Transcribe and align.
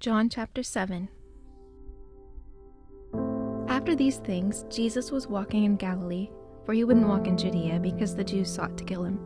John 0.00 0.28
chapter 0.28 0.62
7 0.62 1.08
After 3.66 3.96
these 3.96 4.18
things, 4.18 4.64
Jesus 4.70 5.10
was 5.10 5.26
walking 5.26 5.64
in 5.64 5.74
Galilee, 5.74 6.30
for 6.64 6.72
he 6.72 6.84
wouldn't 6.84 7.08
walk 7.08 7.26
in 7.26 7.36
Judea 7.36 7.80
because 7.80 8.14
the 8.14 8.22
Jews 8.22 8.48
sought 8.48 8.78
to 8.78 8.84
kill 8.84 9.02
him. 9.02 9.18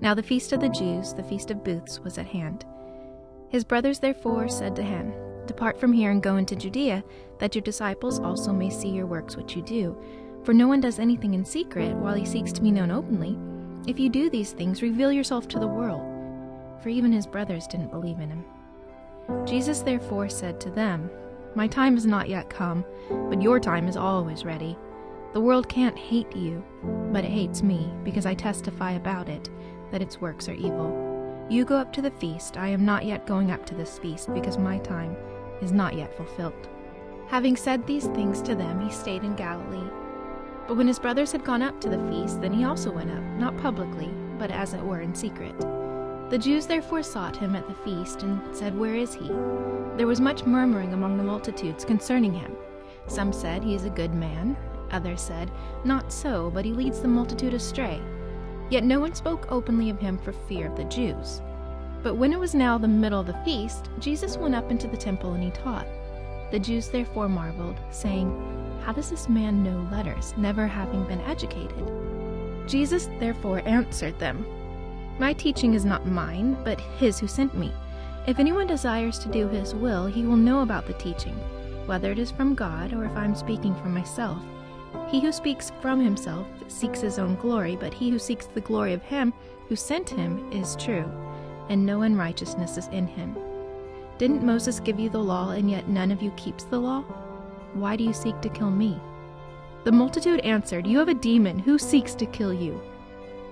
Now 0.00 0.12
the 0.12 0.22
feast 0.24 0.52
of 0.52 0.58
the 0.58 0.68
Jews, 0.68 1.14
the 1.14 1.22
feast 1.22 1.52
of 1.52 1.62
booths, 1.62 2.00
was 2.00 2.18
at 2.18 2.26
hand. 2.26 2.64
His 3.50 3.62
brothers 3.62 4.00
therefore 4.00 4.48
said 4.48 4.74
to 4.74 4.82
him, 4.82 5.12
Depart 5.46 5.78
from 5.78 5.92
here 5.92 6.10
and 6.10 6.20
go 6.20 6.38
into 6.38 6.56
Judea, 6.56 7.04
that 7.38 7.54
your 7.54 7.62
disciples 7.62 8.18
also 8.18 8.52
may 8.52 8.70
see 8.70 8.88
your 8.88 9.06
works 9.06 9.36
which 9.36 9.54
you 9.54 9.62
do. 9.62 9.96
For 10.42 10.52
no 10.52 10.66
one 10.66 10.80
does 10.80 10.98
anything 10.98 11.34
in 11.34 11.44
secret 11.44 11.94
while 11.94 12.14
he 12.14 12.26
seeks 12.26 12.50
to 12.54 12.62
be 12.62 12.72
known 12.72 12.90
openly. 12.90 13.38
If 13.88 14.00
you 14.00 14.08
do 14.08 14.28
these 14.28 14.50
things, 14.50 14.82
reveal 14.82 15.12
yourself 15.12 15.46
to 15.48 15.60
the 15.60 15.68
world. 15.68 16.02
For 16.82 16.88
even 16.88 17.12
his 17.12 17.28
brothers 17.28 17.68
didn't 17.68 17.92
believe 17.92 18.18
in 18.18 18.30
him. 18.30 18.44
Jesus 19.44 19.80
therefore 19.80 20.28
said 20.28 20.60
to 20.60 20.70
them, 20.70 21.10
My 21.54 21.66
time 21.66 21.96
is 21.96 22.06
not 22.06 22.28
yet 22.28 22.50
come, 22.50 22.84
but 23.28 23.42
your 23.42 23.60
time 23.60 23.88
is 23.88 23.96
always 23.96 24.44
ready. 24.44 24.76
The 25.32 25.40
world 25.40 25.68
can't 25.68 25.98
hate 25.98 26.34
you, 26.34 26.64
but 27.12 27.24
it 27.24 27.30
hates 27.30 27.62
me, 27.62 27.92
because 28.04 28.26
I 28.26 28.34
testify 28.34 28.92
about 28.92 29.28
it, 29.28 29.50
that 29.90 30.02
its 30.02 30.20
works 30.20 30.48
are 30.48 30.54
evil. 30.54 31.46
You 31.50 31.64
go 31.64 31.76
up 31.76 31.92
to 31.94 32.02
the 32.02 32.10
feast, 32.12 32.56
I 32.56 32.68
am 32.68 32.84
not 32.84 33.04
yet 33.04 33.26
going 33.26 33.50
up 33.50 33.66
to 33.66 33.74
this 33.74 33.98
feast, 33.98 34.32
because 34.32 34.56
my 34.58 34.78
time 34.78 35.16
is 35.60 35.72
not 35.72 35.96
yet 35.96 36.16
fulfilled. 36.16 36.68
Having 37.28 37.56
said 37.56 37.86
these 37.86 38.06
things 38.08 38.40
to 38.42 38.54
them, 38.54 38.80
he 38.80 38.90
stayed 38.90 39.24
in 39.24 39.34
Galilee. 39.34 39.90
But 40.66 40.76
when 40.76 40.86
his 40.86 40.98
brothers 40.98 41.32
had 41.32 41.44
gone 41.44 41.62
up 41.62 41.80
to 41.80 41.88
the 41.88 41.98
feast, 42.08 42.40
then 42.40 42.52
he 42.52 42.64
also 42.64 42.90
went 42.90 43.10
up, 43.10 43.22
not 43.38 43.56
publicly, 43.58 44.10
but 44.38 44.50
as 44.50 44.72
it 44.72 44.82
were 44.82 45.00
in 45.00 45.14
secret. 45.14 45.54
The 46.30 46.38
Jews 46.38 46.66
therefore 46.66 47.02
sought 47.02 47.36
him 47.36 47.54
at 47.54 47.68
the 47.68 47.74
feast, 47.74 48.22
and 48.22 48.40
said, 48.56 48.76
Where 48.76 48.94
is 48.94 49.14
he? 49.14 49.28
There 49.96 50.06
was 50.06 50.20
much 50.20 50.44
murmuring 50.44 50.92
among 50.94 51.16
the 51.16 51.22
multitudes 51.22 51.84
concerning 51.84 52.32
him. 52.32 52.56
Some 53.06 53.32
said, 53.32 53.62
He 53.62 53.74
is 53.74 53.84
a 53.84 53.90
good 53.90 54.14
man. 54.14 54.56
Others 54.90 55.20
said, 55.20 55.50
Not 55.84 56.12
so, 56.12 56.50
but 56.50 56.64
he 56.64 56.72
leads 56.72 57.00
the 57.00 57.08
multitude 57.08 57.52
astray. 57.52 58.00
Yet 58.70 58.84
no 58.84 59.00
one 59.00 59.14
spoke 59.14 59.46
openly 59.52 59.90
of 59.90 60.00
him 60.00 60.16
for 60.16 60.32
fear 60.32 60.68
of 60.68 60.76
the 60.76 60.84
Jews. 60.84 61.42
But 62.02 62.14
when 62.14 62.32
it 62.32 62.40
was 62.40 62.54
now 62.54 62.78
the 62.78 62.88
middle 62.88 63.20
of 63.20 63.26
the 63.26 63.40
feast, 63.44 63.90
Jesus 63.98 64.36
went 64.36 64.54
up 64.54 64.70
into 64.70 64.88
the 64.88 64.96
temple 64.96 65.34
and 65.34 65.42
he 65.42 65.50
taught. 65.50 65.86
The 66.50 66.58
Jews 66.58 66.88
therefore 66.88 67.28
marveled, 67.28 67.76
saying, 67.90 68.80
How 68.84 68.92
does 68.92 69.10
this 69.10 69.28
man 69.28 69.62
know 69.62 69.86
letters, 69.92 70.34
never 70.36 70.66
having 70.66 71.04
been 71.04 71.20
educated? 71.22 71.90
Jesus 72.66 73.08
therefore 73.20 73.62
answered 73.66 74.18
them, 74.18 74.46
My 75.18 75.32
teaching 75.32 75.74
is 75.74 75.84
not 75.84 76.06
mine, 76.06 76.56
but 76.64 76.80
his 76.80 77.18
who 77.18 77.28
sent 77.28 77.56
me. 77.56 77.72
If 78.26 78.38
anyone 78.38 78.66
desires 78.66 79.18
to 79.20 79.28
do 79.28 79.48
his 79.48 79.74
will, 79.74 80.06
he 80.06 80.22
will 80.22 80.36
know 80.36 80.62
about 80.62 80.86
the 80.86 80.94
teaching, 80.94 81.34
whether 81.86 82.10
it 82.10 82.18
is 82.18 82.30
from 82.30 82.54
God 82.54 82.92
or 82.92 83.04
if 83.04 83.16
I 83.16 83.24
am 83.24 83.34
speaking 83.34 83.74
from 83.76 83.94
myself. 83.94 84.38
He 85.08 85.20
who 85.20 85.30
speaks 85.30 85.70
from 85.80 86.00
himself 86.00 86.46
seeks 86.68 87.00
his 87.00 87.18
own 87.18 87.36
glory, 87.36 87.76
but 87.76 87.94
he 87.94 88.10
who 88.10 88.18
seeks 88.18 88.46
the 88.46 88.60
glory 88.60 88.92
of 88.92 89.02
him 89.02 89.32
who 89.68 89.76
sent 89.76 90.08
him 90.10 90.50
is 90.52 90.76
true, 90.76 91.10
and 91.68 91.84
no 91.84 92.02
unrighteousness 92.02 92.76
is 92.76 92.88
in 92.88 93.06
him. 93.06 93.36
Didn't 94.18 94.44
Moses 94.44 94.80
give 94.80 94.98
you 94.98 95.08
the 95.08 95.18
law, 95.18 95.50
and 95.50 95.70
yet 95.70 95.88
none 95.88 96.10
of 96.10 96.22
you 96.22 96.30
keeps 96.32 96.64
the 96.64 96.78
law? 96.78 97.02
Why 97.74 97.96
do 97.96 98.04
you 98.04 98.12
seek 98.12 98.40
to 98.40 98.48
kill 98.48 98.70
me? 98.70 99.00
The 99.84 99.92
multitude 99.92 100.40
answered, 100.40 100.86
You 100.86 100.98
have 100.98 101.08
a 101.08 101.14
demon. 101.14 101.58
Who 101.58 101.78
seeks 101.78 102.14
to 102.16 102.26
kill 102.26 102.52
you? 102.52 102.80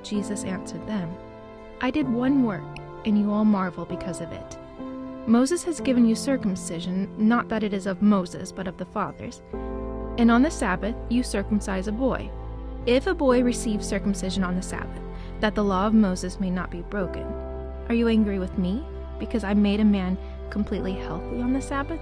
Jesus 0.02 0.44
answered 0.44 0.86
them, 0.86 1.14
I 1.84 1.90
did 1.90 2.08
one 2.08 2.44
work, 2.44 2.62
and 3.04 3.18
you 3.18 3.32
all 3.32 3.44
marvel 3.44 3.84
because 3.84 4.20
of 4.20 4.30
it. 4.30 4.56
Moses 5.26 5.64
has 5.64 5.80
given 5.80 6.06
you 6.06 6.14
circumcision, 6.14 7.12
not 7.18 7.48
that 7.48 7.64
it 7.64 7.74
is 7.74 7.88
of 7.88 8.00
Moses, 8.00 8.52
but 8.52 8.68
of 8.68 8.76
the 8.76 8.84
fathers. 8.84 9.42
And 10.16 10.30
on 10.30 10.42
the 10.42 10.50
Sabbath 10.50 10.94
you 11.08 11.24
circumcise 11.24 11.88
a 11.88 11.92
boy. 11.92 12.30
If 12.86 13.08
a 13.08 13.14
boy 13.14 13.42
receives 13.42 13.84
circumcision 13.84 14.44
on 14.44 14.54
the 14.54 14.62
Sabbath, 14.62 15.02
that 15.40 15.56
the 15.56 15.64
law 15.64 15.88
of 15.88 15.92
Moses 15.92 16.38
may 16.38 16.50
not 16.50 16.70
be 16.70 16.82
broken. 16.82 17.24
Are 17.88 17.94
you 17.94 18.06
angry 18.06 18.38
with 18.38 18.56
me, 18.56 18.84
because 19.18 19.42
I 19.42 19.52
made 19.52 19.80
a 19.80 19.84
man 19.84 20.16
completely 20.50 20.92
healthy 20.92 21.42
on 21.42 21.52
the 21.52 21.60
Sabbath? 21.60 22.00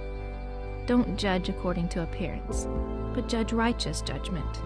Don't 0.85 1.17
judge 1.17 1.49
according 1.49 1.89
to 1.89 2.03
appearance, 2.03 2.67
but 3.15 3.27
judge 3.27 3.51
righteous 3.51 4.01
judgment. 4.03 4.61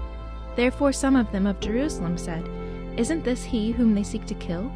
Therefore 0.58 0.92
some 0.92 1.16
of 1.16 1.32
them 1.32 1.48
of 1.48 1.62
Jerusalem 1.62 2.18
said, 2.18 2.50
Isn't 2.98 3.24
this 3.24 3.46
he 3.46 3.72
whom 3.72 3.96
they 3.96 4.04
seek 4.04 4.26
to 4.26 4.36
kill? 4.36 4.70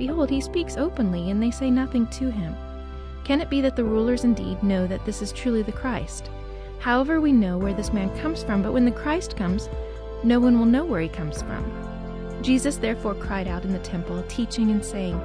Behold, 0.00 0.30
he 0.30 0.40
speaks 0.40 0.78
openly, 0.78 1.30
and 1.30 1.42
they 1.42 1.50
say 1.50 1.70
nothing 1.70 2.06
to 2.06 2.30
him. 2.30 2.56
Can 3.22 3.38
it 3.42 3.50
be 3.50 3.60
that 3.60 3.76
the 3.76 3.84
rulers 3.84 4.24
indeed 4.24 4.62
know 4.62 4.86
that 4.86 5.04
this 5.04 5.20
is 5.20 5.30
truly 5.30 5.60
the 5.60 5.72
Christ? 5.72 6.30
However, 6.78 7.20
we 7.20 7.32
know 7.32 7.58
where 7.58 7.74
this 7.74 7.92
man 7.92 8.08
comes 8.18 8.42
from, 8.42 8.62
but 8.62 8.72
when 8.72 8.86
the 8.86 8.90
Christ 8.90 9.36
comes, 9.36 9.68
no 10.24 10.40
one 10.40 10.58
will 10.58 10.64
know 10.64 10.86
where 10.86 11.02
he 11.02 11.08
comes 11.10 11.42
from. 11.42 11.70
Jesus 12.40 12.78
therefore 12.78 13.14
cried 13.14 13.46
out 13.46 13.66
in 13.66 13.74
the 13.74 13.78
temple, 13.80 14.24
teaching 14.26 14.70
and 14.70 14.82
saying, 14.82 15.20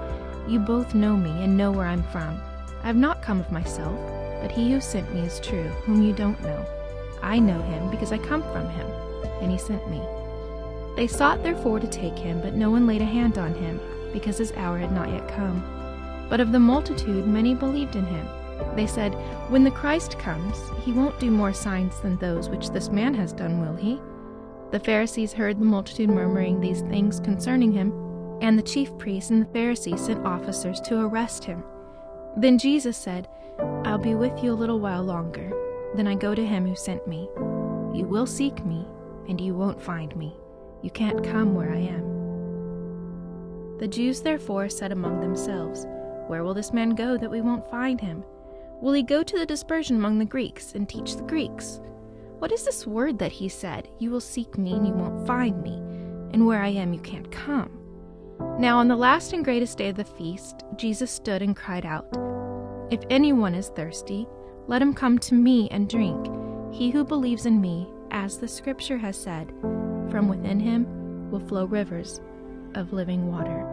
You 0.46 0.60
both 0.60 0.94
know 0.94 1.16
me 1.16 1.32
and 1.42 1.56
know 1.56 1.72
where 1.72 1.88
I'm 1.88 2.04
from. 2.04 2.38
I 2.84 2.88
have 2.88 2.98
not 2.98 3.22
come 3.22 3.40
of 3.40 3.54
myself, 3.54 3.98
but 4.42 4.52
he 4.52 4.74
who 4.74 4.82
sent 4.82 5.16
me 5.16 5.22
is 5.22 5.40
true, 5.40 5.70
whom 5.86 6.02
you 6.02 6.12
don't 6.12 6.42
know. 6.42 6.66
I 7.22 7.40
know 7.40 7.62
him 7.62 7.90
because 7.92 8.12
I 8.12 8.18
come 8.18 8.44
from 8.52 8.70
him, 8.72 8.88
and 9.42 9.50
he 9.50 9.58
sent 9.58 9.90
me. 9.90 10.02
They 10.98 11.08
sought 11.08 11.44
therefore 11.44 11.80
to 11.80 11.88
take 11.88 12.18
him, 12.18 12.42
but 12.42 12.56
no 12.56 12.70
one 12.70 12.86
laid 12.86 13.02
a 13.02 13.06
hand 13.06 13.38
on 13.38 13.54
him, 13.54 13.80
because 14.16 14.38
his 14.38 14.54
hour 14.54 14.78
had 14.78 14.94
not 14.94 15.10
yet 15.10 15.28
come. 15.28 15.62
But 16.30 16.40
of 16.40 16.54
the 16.54 16.60
multitude 16.60 17.28
many 17.28 17.54
believed 17.54 17.98
in 17.98 18.06
him. 18.06 18.26
They 18.74 18.88
said, 18.88 19.14
When 19.50 19.66
the 19.66 19.72
Christ 19.72 20.18
comes, 20.18 20.58
he 20.86 20.94
won't 20.94 21.20
do 21.20 21.30
more 21.30 21.52
signs 21.52 22.00
than 22.00 22.16
those 22.18 22.48
which 22.48 22.70
this 22.70 22.88
man 22.88 23.14
has 23.16 23.34
done, 23.34 23.60
will 23.60 23.76
he? 23.76 24.00
The 24.72 24.80
Pharisees 24.80 25.34
heard 25.34 25.60
the 25.60 25.66
multitude 25.66 26.10
murmuring 26.10 26.62
these 26.62 26.80
things 26.84 27.20
concerning 27.20 27.74
him, 27.74 27.92
and 28.42 28.58
the 28.58 28.64
chief 28.64 28.98
priests 28.98 29.32
and 29.32 29.42
the 29.42 29.52
Pharisees 29.52 30.06
sent 30.06 30.26
officers 30.26 30.80
to 30.82 31.02
arrest 31.02 31.44
him. 31.44 31.62
Then 32.38 32.58
Jesus 32.58 32.96
said, 32.96 33.28
I'll 33.84 33.98
be 33.98 34.16
with 34.16 34.42
you 34.42 34.54
a 34.54 34.62
little 34.62 34.80
while 34.80 35.04
longer. 35.04 35.52
Then 35.94 36.08
I 36.08 36.16
go 36.16 36.34
to 36.34 36.46
him 36.46 36.66
who 36.66 36.76
sent 36.76 37.06
me. 37.06 37.30
You 37.94 38.06
will 38.10 38.26
seek 38.26 38.66
me, 38.66 38.88
and 39.28 39.42
you 39.42 39.54
won't 39.54 39.82
find 39.82 40.16
me. 40.16 40.34
You 40.82 40.90
can't 40.90 41.22
come 41.22 41.54
where 41.54 41.74
I 41.74 41.80
am. 41.80 42.15
The 43.78 43.88
Jews 43.88 44.22
therefore 44.22 44.70
said 44.70 44.94
among 44.94 45.20
themselves, 45.20 45.86
Where 46.28 46.44
will 46.44 46.54
this 46.54 46.72
man 46.72 46.92
go 46.92 47.18
that 47.18 47.30
we 47.30 47.42
won't 47.42 47.70
find 47.70 48.00
him? 48.00 48.24
Will 48.82 48.94
he 48.94 49.04
go 49.04 49.22
to 49.22 49.38
the 49.38 49.46
dispersion 49.46 49.98
among 49.98 50.18
the 50.18 50.26
Greeks 50.26 50.76
and 50.76 50.88
teach 50.88 51.16
the 51.18 51.24
Greeks? 51.24 51.82
What 52.40 52.54
is 52.54 52.64
this 52.64 52.88
word 52.88 53.20
that 53.20 53.34
he 53.34 53.50
said, 53.50 53.90
You 54.00 54.12
will 54.12 54.22
seek 54.22 54.58
me 54.58 54.74
and 54.74 54.88
you 54.88 54.94
won't 54.94 55.28
find 55.28 55.62
me, 55.62 55.76
and 56.34 56.46
where 56.46 56.62
I 56.62 56.70
am 56.70 56.94
you 56.94 57.02
can't 57.02 57.30
come? 57.32 57.70
Now, 58.60 58.78
on 58.78 58.88
the 58.88 58.96
last 58.96 59.34
and 59.34 59.44
greatest 59.44 59.78
day 59.78 59.90
of 59.90 59.98
the 59.98 60.06
feast, 60.06 60.64
Jesus 60.78 61.12
stood 61.12 61.42
and 61.42 61.56
cried 61.56 61.86
out, 61.86 62.08
If 62.92 63.02
anyone 63.10 63.56
is 63.56 63.70
thirsty, 63.70 64.26
let 64.68 64.82
him 64.82 64.94
come 64.94 65.20
to 65.20 65.36
me 65.36 65.68
and 65.70 65.90
drink. 65.90 66.28
He 66.74 66.92
who 66.92 67.04
believes 67.04 67.46
in 67.46 67.60
me, 67.60 67.90
as 68.12 68.38
the 68.38 68.48
scripture 68.48 68.98
has 68.98 69.22
said, 69.22 69.50
from 70.10 70.30
within 70.30 70.62
him 70.62 71.30
will 71.30 71.42
flow 71.42 71.66
rivers 71.66 72.22
of 72.76 72.94
living 72.94 73.32
water. 73.32 73.66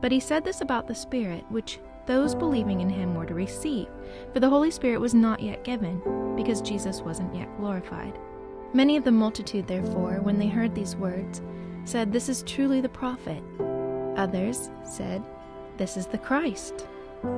But 0.00 0.12
he 0.12 0.20
said 0.20 0.44
this 0.44 0.60
about 0.60 0.86
the 0.86 0.94
Spirit, 0.94 1.44
which 1.48 1.78
those 2.06 2.34
believing 2.34 2.80
in 2.80 2.88
him 2.88 3.14
were 3.14 3.26
to 3.26 3.34
receive, 3.34 3.88
for 4.32 4.40
the 4.40 4.48
Holy 4.48 4.70
Spirit 4.70 5.00
was 5.00 5.14
not 5.14 5.40
yet 5.40 5.64
given, 5.64 6.00
because 6.36 6.60
Jesus 6.60 7.00
wasn't 7.00 7.34
yet 7.34 7.48
glorified. 7.58 8.18
Many 8.72 8.96
of 8.96 9.04
the 9.04 9.12
multitude, 9.12 9.66
therefore, 9.66 10.20
when 10.22 10.38
they 10.38 10.48
heard 10.48 10.74
these 10.74 10.96
words, 10.96 11.42
said, 11.84 12.12
This 12.12 12.28
is 12.28 12.42
truly 12.42 12.80
the 12.80 12.88
prophet. 12.88 13.42
Others 14.16 14.70
said, 14.84 15.22
This 15.76 15.96
is 15.96 16.06
the 16.06 16.18
Christ. 16.18 16.86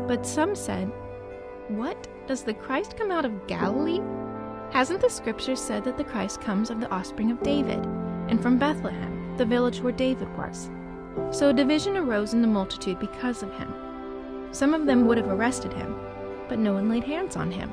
But 0.07 0.27
some 0.27 0.55
said, 0.55 0.91
What? 1.69 2.09
Does 2.27 2.43
the 2.43 2.55
Christ 2.55 2.97
come 2.97 3.11
out 3.11 3.25
of 3.25 3.47
Galilee? 3.47 4.01
Hasn't 4.71 5.01
the 5.01 5.09
scripture 5.09 5.57
said 5.57 5.85
that 5.85 5.97
the 5.97 6.05
Christ 6.05 6.43
comes 6.43 6.69
of 6.69 6.81
the 6.81 6.91
offspring 6.91 7.31
of 7.31 7.43
David, 7.43 7.85
and 8.29 8.43
from 8.43 8.59
Bethlehem, 8.59 9.18
the 9.39 9.47
village 9.47 9.81
where 9.81 9.93
David 9.93 10.29
was? 10.37 10.69
So 11.31 11.49
a 11.49 11.53
division 11.53 11.97
arose 11.97 12.35
in 12.35 12.43
the 12.43 12.49
multitude 12.49 12.99
because 12.99 13.43
of 13.43 13.53
him. 13.55 13.73
Some 14.51 14.75
of 14.75 14.87
them 14.87 15.07
would 15.07 15.19
have 15.19 15.29
arrested 15.29 15.73
him, 15.73 15.99
but 16.49 16.59
no 16.59 16.75
one 16.75 16.89
laid 16.89 17.05
hands 17.05 17.37
on 17.37 17.51
him. 17.51 17.73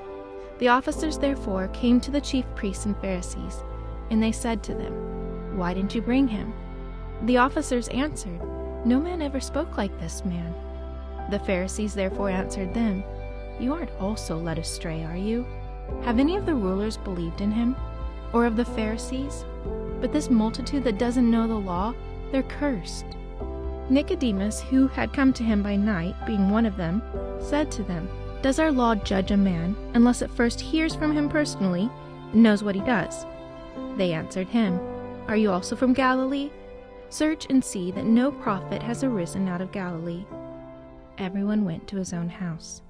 The 0.60 0.68
officers 0.70 1.18
therefore 1.18 1.68
came 1.70 2.00
to 2.02 2.12
the 2.12 2.22
chief 2.22 2.46
priests 2.56 2.86
and 2.86 2.98
Pharisees, 2.98 3.64
and 4.10 4.22
they 4.22 4.32
said 4.32 4.64
to 4.64 4.74
them, 4.74 5.58
Why 5.58 5.74
didn't 5.74 5.96
you 5.96 6.02
bring 6.02 6.28
him? 6.28 6.54
The 7.24 7.38
officers 7.38 7.88
answered, 7.90 8.40
No 8.86 9.00
man 9.00 9.22
ever 9.22 9.40
spoke 9.40 9.78
like 9.78 9.98
this 10.00 10.24
man. 10.24 10.54
The 11.32 11.40
Pharisees 11.40 11.94
therefore 11.94 12.30
answered 12.30 12.74
them, 12.74 13.04
You 13.60 13.74
aren't 13.74 13.92
also 14.00 14.38
led 14.38 14.60
astray, 14.60 15.04
are 15.04 15.18
you? 15.18 15.46
Have 16.04 16.20
any 16.20 16.36
of 16.36 16.46
the 16.46 16.56
rulers 16.56 16.98
believed 16.98 17.42
in 17.42 17.52
him? 17.52 17.76
Or 18.36 18.46
of 18.46 18.58
the 18.58 18.66
Pharisees? 18.66 19.46
But 20.02 20.12
this 20.12 20.30
multitude 20.30 20.84
that 20.84 21.00
doesn't 21.00 21.32
know 21.32 21.48
the 21.48 21.56
law, 21.56 21.96
they're 22.34 22.44
cursed. 22.44 23.06
Nicodemus, 23.90 24.60
who 24.60 24.90
had 24.90 25.14
come 25.14 25.32
to 25.32 25.44
him 25.44 25.64
by 25.64 25.78
night, 25.78 26.16
being 26.28 26.50
one 26.50 26.66
of 26.66 26.76
them, 26.76 27.02
said 27.40 27.72
to 27.72 27.84
them, 27.84 28.10
Does 28.42 28.60
our 28.60 28.74
law 28.74 28.94
judge 28.94 29.32
a 29.32 29.38
man 29.38 29.74
unless 29.94 30.22
it 30.22 30.30
first 30.30 30.60
hears 30.60 30.94
from 30.94 31.14
him 31.14 31.30
personally 31.30 31.90
and 32.34 32.44
knows 32.44 32.62
what 32.62 32.76
he 32.76 32.82
does? 32.82 33.26
They 33.96 34.12
answered 34.12 34.50
him, 34.50 34.82
Are 35.30 35.38
you 35.38 35.50
also 35.50 35.78
from 35.78 35.94
Galilee? 35.94 36.52
Search 37.08 37.46
and 37.50 37.64
see 37.64 37.90
that 37.92 38.04
no 38.04 38.34
prophet 38.34 38.84
has 38.84 39.02
arisen 39.02 39.48
out 39.48 39.62
of 39.62 39.72
Galilee. 39.72 40.26
Everyone 41.18 41.64
went 41.64 41.88
to 41.88 41.96
his 41.96 42.12
own 42.12 42.28
house. 42.28 42.82